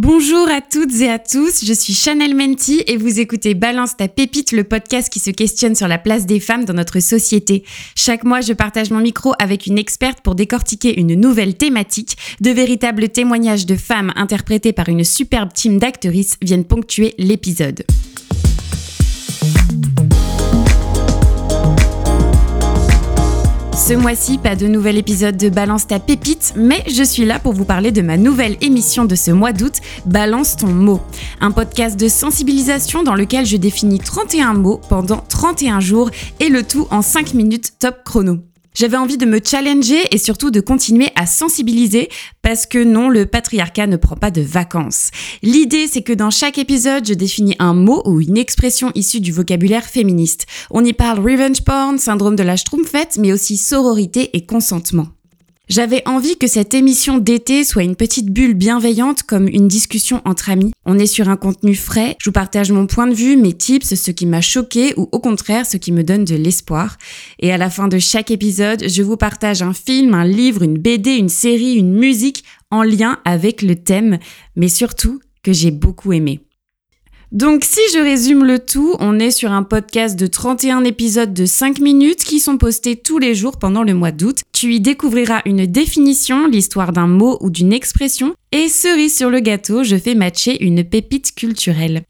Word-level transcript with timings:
Bonjour 0.00 0.48
à 0.48 0.60
toutes 0.60 0.94
et 1.00 1.10
à 1.10 1.18
tous, 1.18 1.64
je 1.64 1.72
suis 1.72 1.92
Chanel 1.92 2.36
Menti 2.36 2.84
et 2.86 2.96
vous 2.96 3.18
écoutez 3.18 3.54
Balance 3.54 3.96
ta 3.96 4.06
pépite, 4.06 4.52
le 4.52 4.62
podcast 4.62 5.12
qui 5.12 5.18
se 5.18 5.30
questionne 5.30 5.74
sur 5.74 5.88
la 5.88 5.98
place 5.98 6.24
des 6.24 6.38
femmes 6.38 6.64
dans 6.64 6.74
notre 6.74 7.00
société. 7.00 7.64
Chaque 7.96 8.22
mois, 8.22 8.40
je 8.40 8.52
partage 8.52 8.92
mon 8.92 9.00
micro 9.00 9.32
avec 9.40 9.66
une 9.66 9.76
experte 9.76 10.20
pour 10.20 10.36
décortiquer 10.36 11.00
une 11.00 11.16
nouvelle 11.16 11.56
thématique. 11.56 12.16
De 12.40 12.50
véritables 12.50 13.08
témoignages 13.08 13.66
de 13.66 13.74
femmes 13.74 14.12
interprétés 14.14 14.72
par 14.72 14.88
une 14.88 15.02
superbe 15.02 15.52
team 15.52 15.80
d'actrices 15.80 16.36
viennent 16.42 16.64
ponctuer 16.64 17.16
l'épisode. 17.18 17.82
Ce 23.88 23.94
mois-ci, 23.94 24.36
pas 24.36 24.54
de 24.54 24.66
nouvel 24.66 24.98
épisode 24.98 25.38
de 25.38 25.48
Balance 25.48 25.86
ta 25.86 25.98
pépite, 25.98 26.52
mais 26.56 26.84
je 26.88 27.02
suis 27.02 27.24
là 27.24 27.38
pour 27.38 27.54
vous 27.54 27.64
parler 27.64 27.90
de 27.90 28.02
ma 28.02 28.18
nouvelle 28.18 28.58
émission 28.60 29.06
de 29.06 29.14
ce 29.14 29.30
mois 29.30 29.54
d'août, 29.54 29.76
Balance 30.04 30.56
ton 30.56 30.66
mot. 30.66 31.00
Un 31.40 31.52
podcast 31.52 31.98
de 31.98 32.06
sensibilisation 32.06 33.02
dans 33.02 33.14
lequel 33.14 33.46
je 33.46 33.56
définis 33.56 33.98
31 33.98 34.52
mots 34.52 34.78
pendant 34.90 35.24
31 35.26 35.80
jours 35.80 36.10
et 36.38 36.50
le 36.50 36.64
tout 36.64 36.86
en 36.90 37.00
5 37.00 37.32
minutes 37.32 37.78
top 37.78 38.04
chrono. 38.04 38.40
J'avais 38.78 38.96
envie 38.96 39.18
de 39.18 39.26
me 39.26 39.40
challenger 39.44 39.98
et 40.12 40.18
surtout 40.18 40.52
de 40.52 40.60
continuer 40.60 41.08
à 41.16 41.26
sensibiliser 41.26 42.08
parce 42.42 42.64
que 42.64 42.78
non, 42.84 43.08
le 43.08 43.26
patriarcat 43.26 43.88
ne 43.88 43.96
prend 43.96 44.14
pas 44.14 44.30
de 44.30 44.40
vacances. 44.40 45.10
L'idée, 45.42 45.88
c'est 45.88 46.02
que 46.02 46.12
dans 46.12 46.30
chaque 46.30 46.58
épisode, 46.58 47.04
je 47.04 47.14
définis 47.14 47.56
un 47.58 47.74
mot 47.74 48.02
ou 48.04 48.20
une 48.20 48.38
expression 48.38 48.92
issue 48.94 49.18
du 49.18 49.32
vocabulaire 49.32 49.84
féministe. 49.84 50.46
On 50.70 50.84
y 50.84 50.92
parle 50.92 51.18
revenge 51.18 51.64
porn, 51.64 51.98
syndrome 51.98 52.36
de 52.36 52.44
la 52.44 52.56
schtroumpfette, 52.56 53.18
mais 53.18 53.32
aussi 53.32 53.56
sororité 53.56 54.30
et 54.34 54.46
consentement. 54.46 55.08
J'avais 55.68 56.02
envie 56.08 56.38
que 56.38 56.46
cette 56.46 56.72
émission 56.72 57.18
d'été 57.18 57.62
soit 57.62 57.82
une 57.82 57.94
petite 57.94 58.30
bulle 58.30 58.54
bienveillante 58.54 59.24
comme 59.24 59.48
une 59.48 59.68
discussion 59.68 60.22
entre 60.24 60.48
amis. 60.48 60.72
On 60.86 60.98
est 60.98 61.06
sur 61.06 61.28
un 61.28 61.36
contenu 61.36 61.74
frais, 61.74 62.16
je 62.22 62.30
vous 62.30 62.32
partage 62.32 62.72
mon 62.72 62.86
point 62.86 63.06
de 63.06 63.14
vue, 63.14 63.36
mes 63.36 63.52
tips, 63.52 63.94
ce 63.94 64.10
qui 64.10 64.24
m'a 64.24 64.40
choqué 64.40 64.94
ou 64.96 65.10
au 65.12 65.18
contraire 65.18 65.66
ce 65.66 65.76
qui 65.76 65.92
me 65.92 66.02
donne 66.02 66.24
de 66.24 66.36
l'espoir. 66.36 66.96
Et 67.38 67.52
à 67.52 67.58
la 67.58 67.68
fin 67.68 67.88
de 67.88 67.98
chaque 67.98 68.30
épisode, 68.30 68.88
je 68.88 69.02
vous 69.02 69.18
partage 69.18 69.60
un 69.60 69.74
film, 69.74 70.14
un 70.14 70.24
livre, 70.24 70.62
une 70.62 70.78
BD, 70.78 71.16
une 71.16 71.28
série, 71.28 71.74
une 71.74 71.92
musique 71.92 72.44
en 72.70 72.82
lien 72.82 73.18
avec 73.26 73.60
le 73.60 73.76
thème, 73.76 74.18
mais 74.56 74.68
surtout 74.68 75.20
que 75.42 75.52
j'ai 75.52 75.70
beaucoup 75.70 76.14
aimé. 76.14 76.40
Donc 77.32 77.62
si 77.62 77.80
je 77.92 77.98
résume 77.98 78.44
le 78.44 78.58
tout, 78.58 78.96
on 79.00 79.18
est 79.18 79.30
sur 79.30 79.52
un 79.52 79.62
podcast 79.62 80.18
de 80.18 80.26
31 80.26 80.84
épisodes 80.84 81.34
de 81.34 81.44
5 81.44 81.78
minutes 81.78 82.24
qui 82.24 82.40
sont 82.40 82.56
postés 82.56 82.96
tous 82.96 83.18
les 83.18 83.34
jours 83.34 83.58
pendant 83.58 83.82
le 83.82 83.92
mois 83.92 84.12
d'août. 84.12 84.38
Tu 84.52 84.72
y 84.72 84.80
découvriras 84.80 85.42
une 85.44 85.66
définition, 85.66 86.48
l'histoire 86.48 86.92
d'un 86.92 87.06
mot 87.06 87.36
ou 87.42 87.50
d'une 87.50 87.74
expression, 87.74 88.34
et 88.50 88.68
cerise 88.68 89.14
sur 89.14 89.28
le 89.28 89.40
gâteau, 89.40 89.84
je 89.84 89.96
fais 89.96 90.14
matcher 90.14 90.64
une 90.64 90.84
pépite 90.84 91.34
culturelle. 91.34 92.02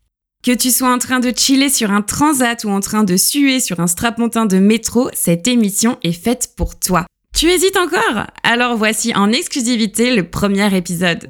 Que 0.44 0.52
tu 0.52 0.70
sois 0.70 0.92
en 0.92 0.98
train 0.98 1.18
de 1.18 1.32
chiller 1.36 1.68
sur 1.68 1.90
un 1.90 2.02
transat 2.02 2.62
ou 2.62 2.68
en 2.68 2.78
train 2.78 3.02
de 3.02 3.16
suer 3.16 3.58
sur 3.58 3.80
un 3.80 3.88
strapontin 3.88 4.46
de 4.46 4.58
métro, 4.58 5.10
cette 5.14 5.48
émission 5.48 5.98
est 6.04 6.12
faite 6.12 6.52
pour 6.56 6.78
toi. 6.78 7.06
Tu 7.36 7.46
hésites 7.46 7.76
encore? 7.76 8.26
Alors 8.44 8.76
voici 8.76 9.12
en 9.16 9.32
exclusivité 9.32 10.14
le 10.14 10.30
premier 10.30 10.76
épisode. 10.76 11.26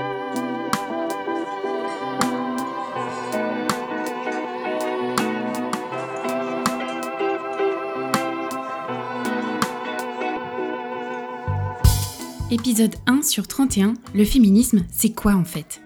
Épisode 12.51 12.95
1 13.07 13.25
sur 13.25 13.47
31, 13.47 13.93
le 14.15 14.25
féminisme, 14.25 14.87
c'est 14.91 15.11
quoi 15.11 15.35
en 15.35 15.45
fait? 15.45 15.83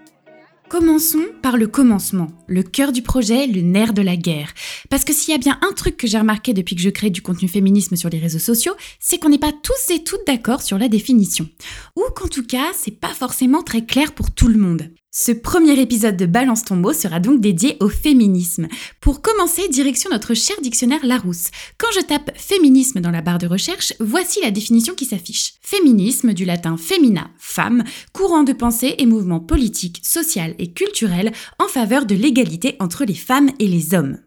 Commençons 0.69 1.25
par 1.41 1.57
le 1.57 1.67
commencement, 1.67 2.27
le 2.47 2.63
cœur 2.63 2.93
du 2.93 3.01
projet, 3.01 3.47
le 3.47 3.59
nerf 3.59 3.93
de 3.93 4.01
la 4.01 4.15
guerre. 4.15 4.53
Parce 4.89 5.03
que 5.03 5.11
s'il 5.11 5.33
y 5.33 5.35
a 5.35 5.39
bien 5.39 5.59
un 5.61 5.73
truc 5.73 5.97
que 5.97 6.07
j'ai 6.07 6.17
remarqué 6.17 6.53
depuis 6.53 6.77
que 6.77 6.81
je 6.81 6.89
crée 6.89 7.09
du 7.09 7.21
contenu 7.21 7.49
féminisme 7.49 7.97
sur 7.97 8.09
les 8.09 8.17
réseaux 8.17 8.39
sociaux, 8.39 8.75
c'est 9.01 9.19
qu'on 9.19 9.27
n'est 9.27 9.37
pas 9.37 9.51
tous 9.51 9.93
et 9.93 10.05
toutes 10.05 10.25
d'accord 10.25 10.61
sur 10.61 10.77
la 10.77 10.87
définition. 10.87 11.49
Ou 11.97 12.03
qu'en 12.15 12.29
tout 12.29 12.45
cas, 12.45 12.71
c'est 12.73 12.97
pas 12.97 13.13
forcément 13.13 13.61
très 13.61 13.85
clair 13.85 14.13
pour 14.13 14.31
tout 14.31 14.47
le 14.47 14.57
monde. 14.57 14.89
Ce 15.15 15.31
premier 15.31 15.79
épisode 15.79 16.17
de 16.17 16.25
Balance 16.25 16.65
ton 16.65 16.75
mot 16.75 16.91
sera 16.91 17.19
donc 17.19 17.39
dédié 17.39 17.77
au 17.81 17.87
féminisme. 17.87 18.67
Pour 18.99 19.21
commencer, 19.21 19.69
direction 19.69 20.09
notre 20.09 20.33
cher 20.33 20.55
dictionnaire 20.63 21.05
Larousse. 21.05 21.51
Quand 21.77 21.91
je 21.93 22.03
tape 22.03 22.31
féminisme 22.35 22.99
dans 22.99 23.11
la 23.11 23.21
barre 23.21 23.37
de 23.37 23.45
recherche, 23.45 23.93
voici 23.99 24.41
la 24.41 24.49
définition 24.49 24.95
qui 24.95 25.05
s'affiche. 25.05 25.53
Féminisme, 25.61 26.33
du 26.33 26.45
latin 26.45 26.77
femina, 26.77 27.29
femme, 27.37 27.83
courant 28.11 28.41
de 28.41 28.53
pensée 28.53 28.95
et 28.97 29.05
mouvement 29.05 29.39
politique, 29.39 30.01
social 30.03 30.55
et 30.57 30.73
culturel 30.73 31.31
en 31.59 31.67
faveur 31.67 32.07
de 32.07 32.15
l'égalité 32.15 32.75
entre 32.79 33.05
les 33.05 33.13
femmes 33.13 33.51
et 33.59 33.67
les 33.67 33.93
hommes. 33.93 34.17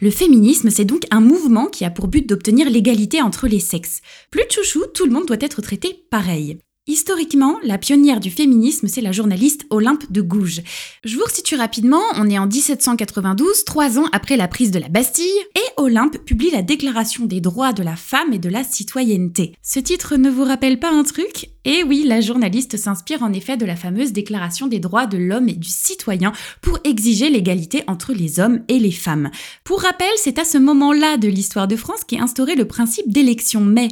Le 0.00 0.12
féminisme, 0.12 0.70
c'est 0.70 0.84
donc 0.84 1.02
un 1.10 1.20
mouvement 1.20 1.66
qui 1.66 1.84
a 1.84 1.90
pour 1.90 2.06
but 2.06 2.28
d'obtenir 2.28 2.70
l'égalité 2.70 3.20
entre 3.22 3.48
les 3.48 3.58
sexes. 3.58 4.02
Plus 4.30 4.46
de 4.46 4.52
chouchou, 4.52 4.84
tout 4.94 5.04
le 5.04 5.10
monde 5.10 5.26
doit 5.26 5.36
être 5.40 5.62
traité 5.62 6.04
pareil. 6.12 6.60
Historiquement, 6.88 7.58
la 7.62 7.76
pionnière 7.76 8.18
du 8.18 8.30
féminisme, 8.30 8.88
c'est 8.88 9.02
la 9.02 9.12
journaliste 9.12 9.66
Olympe 9.68 10.10
de 10.10 10.22
Gouges. 10.22 10.62
Je 11.04 11.18
vous 11.18 11.22
resitue 11.22 11.54
rapidement, 11.54 12.00
on 12.16 12.30
est 12.30 12.38
en 12.38 12.46
1792, 12.46 13.64
trois 13.64 13.98
ans 13.98 14.06
après 14.12 14.38
la 14.38 14.48
prise 14.48 14.70
de 14.70 14.78
la 14.78 14.88
Bastille, 14.88 15.26
et 15.54 15.68
Olympe 15.76 16.16
publie 16.24 16.50
la 16.50 16.62
Déclaration 16.62 17.26
des 17.26 17.42
droits 17.42 17.74
de 17.74 17.82
la 17.82 17.94
femme 17.94 18.32
et 18.32 18.38
de 18.38 18.48
la 18.48 18.64
citoyenneté. 18.64 19.54
Ce 19.62 19.78
titre 19.78 20.16
ne 20.16 20.30
vous 20.30 20.44
rappelle 20.44 20.80
pas 20.80 20.90
un 20.90 21.04
truc? 21.04 21.50
Eh 21.66 21.84
oui, 21.84 22.04
la 22.06 22.22
journaliste 22.22 22.78
s'inspire 22.78 23.22
en 23.22 23.34
effet 23.34 23.58
de 23.58 23.66
la 23.66 23.76
fameuse 23.76 24.12
Déclaration 24.12 24.66
des 24.66 24.80
droits 24.80 25.04
de 25.04 25.18
l'homme 25.18 25.50
et 25.50 25.56
du 25.56 25.68
citoyen 25.68 26.32
pour 26.62 26.78
exiger 26.84 27.28
l'égalité 27.28 27.84
entre 27.86 28.14
les 28.14 28.40
hommes 28.40 28.62
et 28.68 28.78
les 28.78 28.92
femmes. 28.92 29.30
Pour 29.62 29.82
rappel, 29.82 30.08
c'est 30.16 30.38
à 30.38 30.46
ce 30.46 30.56
moment-là 30.56 31.18
de 31.18 31.28
l'histoire 31.28 31.68
de 31.68 31.76
France 31.76 32.04
qu'est 32.08 32.18
instauré 32.18 32.54
le 32.54 32.66
principe 32.66 33.12
d'élection 33.12 33.60
mais 33.60 33.88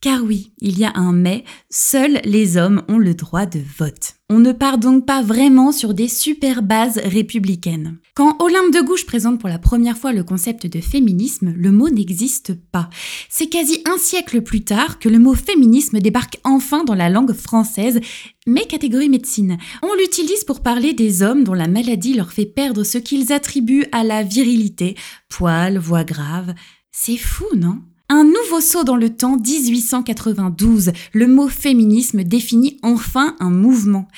car 0.00 0.22
oui, 0.22 0.52
il 0.60 0.78
y 0.78 0.84
a 0.84 0.92
un 0.94 1.12
mais, 1.12 1.44
seuls 1.70 2.20
les 2.24 2.56
hommes 2.56 2.82
ont 2.88 2.98
le 2.98 3.14
droit 3.14 3.46
de 3.46 3.60
vote. 3.78 4.14
On 4.30 4.38
ne 4.38 4.52
part 4.52 4.78
donc 4.78 5.06
pas 5.06 5.22
vraiment 5.22 5.72
sur 5.72 5.94
des 5.94 6.06
super 6.06 6.62
bases 6.62 7.00
républicaines. 7.02 7.98
Quand 8.14 8.36
Olympe 8.40 8.74
de 8.74 8.80
Gouges 8.80 9.06
présente 9.06 9.40
pour 9.40 9.48
la 9.48 9.58
première 9.58 9.96
fois 9.96 10.12
le 10.12 10.22
concept 10.22 10.66
de 10.66 10.80
féminisme, 10.80 11.54
le 11.56 11.72
mot 11.72 11.88
n'existe 11.88 12.54
pas. 12.54 12.90
C'est 13.28 13.48
quasi 13.48 13.82
un 13.86 13.96
siècle 13.96 14.42
plus 14.42 14.64
tard 14.64 14.98
que 14.98 15.08
le 15.08 15.18
mot 15.18 15.34
féminisme 15.34 15.98
débarque 15.98 16.38
enfin 16.44 16.84
dans 16.84 16.94
la 16.94 17.08
langue 17.08 17.32
française, 17.32 18.00
mais 18.46 18.66
catégorie 18.66 19.08
médecine. 19.08 19.56
On 19.82 19.94
l'utilise 19.94 20.44
pour 20.44 20.62
parler 20.62 20.92
des 20.92 21.22
hommes 21.22 21.42
dont 21.42 21.54
la 21.54 21.68
maladie 21.68 22.14
leur 22.14 22.32
fait 22.32 22.46
perdre 22.46 22.84
ce 22.84 22.98
qu'ils 22.98 23.32
attribuent 23.32 23.86
à 23.92 24.04
la 24.04 24.22
virilité, 24.22 24.94
poils, 25.28 25.78
voix 25.78 26.04
grave. 26.04 26.54
C'est 26.92 27.16
fou, 27.16 27.46
non? 27.56 27.78
Un 28.08 28.24
nouveau 28.24 28.60
saut 28.60 28.84
dans 28.84 28.96
le 28.96 29.10
temps, 29.10 29.36
1892. 29.36 30.92
Le 31.12 31.26
mot 31.26 31.48
féminisme 31.48 32.24
définit 32.24 32.78
enfin 32.82 33.36
un 33.38 33.50
mouvement. 33.50 34.08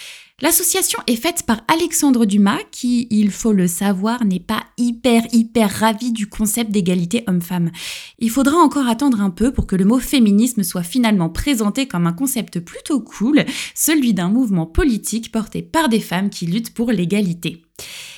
L'association 0.42 1.00
est 1.06 1.16
faite 1.16 1.42
par 1.44 1.60
Alexandre 1.68 2.24
Dumas, 2.24 2.60
qui, 2.70 3.06
il 3.10 3.30
faut 3.30 3.52
le 3.52 3.66
savoir, 3.66 4.24
n'est 4.24 4.40
pas 4.40 4.62
hyper 4.78 5.22
hyper 5.32 5.70
ravi 5.70 6.12
du 6.12 6.28
concept 6.28 6.70
d'égalité 6.70 7.24
homme-femme. 7.26 7.70
Il 8.18 8.30
faudra 8.30 8.56
encore 8.56 8.88
attendre 8.88 9.20
un 9.20 9.28
peu 9.28 9.52
pour 9.52 9.66
que 9.66 9.76
le 9.76 9.84
mot 9.84 9.98
féminisme 9.98 10.62
soit 10.62 10.82
finalement 10.82 11.28
présenté 11.28 11.86
comme 11.86 12.06
un 12.06 12.14
concept 12.14 12.60
plutôt 12.60 13.00
cool, 13.00 13.44
celui 13.74 14.14
d'un 14.14 14.30
mouvement 14.30 14.64
politique 14.66 15.30
porté 15.30 15.60
par 15.60 15.90
des 15.90 16.00
femmes 16.00 16.30
qui 16.30 16.46
luttent 16.46 16.72
pour 16.72 16.90
l'égalité. 16.90 17.62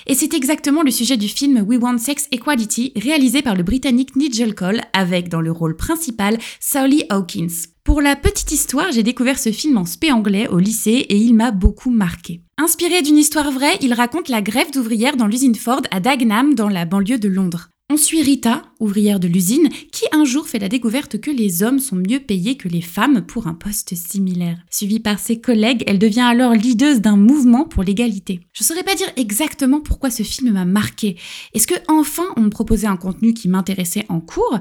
Et 0.07 0.15
c'est 0.15 0.35
exactement 0.35 0.83
le 0.83 0.91
sujet 0.91 1.17
du 1.17 1.29
film 1.29 1.65
We 1.67 1.79
Want 1.81 1.99
Sex 1.99 2.29
Equality, 2.33 2.93
réalisé 2.97 3.43
par 3.43 3.55
le 3.55 3.63
britannique 3.63 4.17
Nigel 4.17 4.55
Cole, 4.55 4.81
avec 4.93 5.29
dans 5.29 5.41
le 5.41 5.53
rôle 5.53 5.77
principal 5.77 6.39
Sally 6.61 7.05
Hawkins. 7.11 7.69
Pour 7.85 8.01
la 8.01 8.15
petite 8.15 8.53
histoire, 8.53 8.93
j'ai 8.93 9.03
découvert 9.03 9.39
ce 9.39 9.51
film 9.51 9.77
en 9.77 9.85
spé 9.85 10.13
anglais 10.13 10.49
au 10.49 10.59
lycée 10.59 11.07
et 11.09 11.17
il 11.17 11.35
m'a 11.35 11.51
beaucoup 11.51 11.91
marqué. 11.91 12.43
Inspiré 12.59 13.03
d'une 13.03 13.19
histoire 13.19 13.51
vraie, 13.51 13.77
il 13.81 13.93
raconte 13.93 14.29
la 14.29 14.43
grève 14.43 14.71
d'ouvrières 14.71 15.17
dans 15.17 15.27
l'usine 15.27 15.57
Ford 15.57 15.83
à 15.91 15.99
Dagenham, 15.99 16.55
dans 16.55 16.69
la 16.69 16.85
banlieue 16.85 17.19
de 17.19 17.29
Londres. 17.29 17.72
On 17.93 17.99
suit 17.99 18.23
Rita, 18.23 18.63
ouvrière 18.81 19.21
de 19.21 19.29
l'usine, 19.29 19.69
qui 19.93 20.07
un 20.13 20.25
jour 20.25 20.49
fait 20.49 20.59
la 20.59 20.71
découverte 20.71 21.21
que 21.21 21.31
les 21.31 21.63
hommes 21.63 21.79
sont 21.79 21.97
mieux 21.97 22.21
payés 22.21 22.57
que 22.57 22.67
les 22.67 22.81
femmes 22.81 23.21
pour 23.21 23.49
un 23.49 23.53
poste 23.53 23.95
similaire. 23.95 24.57
Suivie 24.71 24.99
par 24.99 25.19
ses 25.19 25.43
collègues, 25.43 25.85
elle 25.87 25.99
devient 25.99 26.23
alors 26.23 26.55
leaduse 26.55 27.03
d'un 27.03 27.19
mouvement 27.19 27.67
pour 27.67 27.83
l'égalité. 27.83 28.41
Je 28.55 28.65
saurais 28.65 28.83
pas 28.83 28.95
dire 28.95 29.13
exactement 29.17 29.83
pourquoi 29.83 30.11
ce 30.11 30.23
film 30.23 30.53
m'a 30.53 30.65
marqué. 30.65 31.19
Est-ce 31.53 31.67
que 31.67 31.75
enfin 31.87 32.25
on 32.39 32.41
me 32.41 32.49
proposait 32.49 32.87
un 32.87 32.97
contenu 32.97 33.35
qui 33.35 33.51
m'intéressait 33.51 34.07
en 34.09 34.23
cours? 34.23 34.59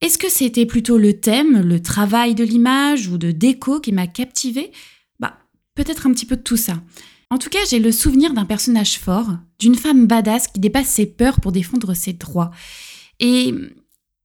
Est-ce 0.00 0.18
que 0.18 0.30
c'était 0.30 0.66
plutôt 0.66 0.98
le 0.98 1.14
thème, 1.14 1.62
le 1.62 1.82
travail 1.82 2.36
de 2.36 2.44
l'image 2.44 3.08
ou 3.08 3.18
de 3.18 3.32
déco 3.32 3.80
qui 3.80 3.90
m'a 3.90 4.06
captivé 4.06 4.70
Bah, 4.70 4.76
peut-être 5.74 6.06
un 6.06 6.12
petit 6.12 6.26
peu 6.26 6.36
de 6.36 6.42
tout 6.42 6.56
ça. 6.56 6.74
En 7.30 7.38
tout 7.38 7.48
cas, 7.48 7.58
j'ai 7.70 7.78
le 7.78 7.92
souvenir 7.92 8.34
d'un 8.34 8.44
personnage 8.44 8.98
fort, 8.98 9.30
d'une 9.58 9.74
femme 9.74 10.06
badass 10.06 10.48
qui 10.48 10.60
dépasse 10.60 10.88
ses 10.88 11.06
peurs 11.06 11.40
pour 11.40 11.52
défendre 11.52 11.94
ses 11.94 12.12
droits. 12.12 12.50
Et, 13.20 13.54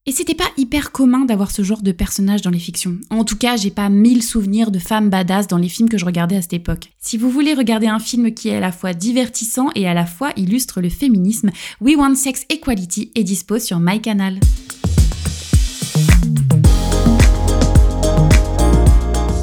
Et 0.05 0.11
c'était 0.13 0.35
pas 0.35 0.49
hyper 0.55 0.93
commun 0.93 1.25
d'avoir 1.25 1.51
ce 1.51 1.63
genre 1.63 1.81
de 1.81 1.91
personnage 1.91 2.41
dans 2.41 2.49
les 2.49 2.59
fictions. 2.59 2.97
En 3.09 3.25
tout 3.25 3.35
cas, 3.37 3.57
j'ai 3.57 3.71
pas 3.71 3.89
mille 3.89 4.23
souvenirs 4.23 4.71
de 4.71 4.79
femmes 4.79 5.09
badass 5.09 5.47
dans 5.47 5.57
les 5.57 5.67
films 5.67 5.89
que 5.89 5.97
je 5.97 6.05
regardais 6.05 6.37
à 6.37 6.41
cette 6.41 6.53
époque. 6.53 6.91
Si 6.97 7.17
vous 7.17 7.29
voulez 7.29 7.53
regarder 7.53 7.87
un 7.87 7.99
film 7.99 8.33
qui 8.33 8.47
est 8.47 8.55
à 8.55 8.61
la 8.61 8.71
fois 8.71 8.93
divertissant 8.93 9.69
et 9.75 9.85
à 9.85 9.93
la 9.93 10.05
fois 10.05 10.31
illustre 10.37 10.79
le 10.79 10.89
féminisme, 10.89 11.49
We 11.81 11.97
Want 11.97 12.15
Sex 12.15 12.45
Equality 12.49 13.11
est 13.15 13.25
dispo 13.25 13.59
sur 13.59 13.79
MyCanal. 13.81 14.39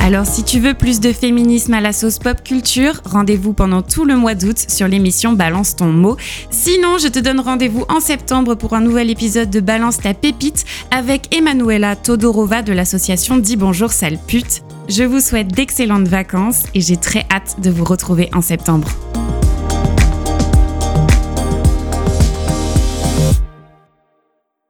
Alors 0.05 0.27
si 0.27 0.45
tu 0.45 0.61
veux 0.61 0.75
plus 0.75 1.01
de 1.01 1.15
féminisme 1.15 1.73
à 1.73 1.81
la 1.81 1.95
sauce 1.95 2.19
pop 2.19 2.45
culture, 2.45 3.01
rendez-vous 3.07 3.55
pendant 3.55 3.81
tout 3.81 4.05
le 4.05 4.19
mois 4.19 4.35
d'août 4.35 4.67
sur 4.69 4.87
l'émission 4.87 5.33
Balance 5.33 5.77
ton 5.77 5.87
mot. 5.87 6.19
Sinon, 6.51 6.99
je 6.99 7.09
te 7.09 7.19
donne 7.19 7.41
rendez-vous 7.41 7.87
en 7.89 8.01
septembre 8.01 8.55
pour 8.55 8.75
un 8.75 8.83
nouvel 8.83 9.09
épisode 9.09 9.49
de 9.49 9.61
Balance 9.61 9.97
ta 9.97 10.13
pépite 10.13 10.67
avec 10.91 11.35
Emanuela 11.35 11.97
Todorova 11.97 12.61
de 12.61 12.75
l'association 12.75 13.39
Dis 13.39 13.57
bonjour 13.57 13.93
sale 13.93 14.19
pute. 14.27 14.63
Je 14.91 15.05
vous 15.05 15.21
souhaite 15.21 15.49
d'excellentes 15.49 16.07
vacances 16.07 16.65
et 16.75 16.83
j'ai 16.83 16.99
très 16.99 17.25
hâte 17.33 17.63
de 17.63 17.71
vous 17.71 17.85
retrouver 17.85 18.29
en 18.35 18.43
septembre. 18.43 18.91